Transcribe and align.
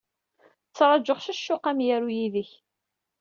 Ttṛajuɣ 0.69 1.19
s 1.21 1.27
ccuq 1.37 1.63
amyaru 1.69 2.09
yid-k. 2.17 2.51